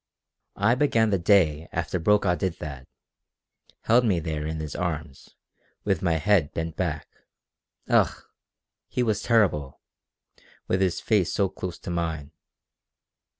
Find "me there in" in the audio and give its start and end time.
4.03-4.59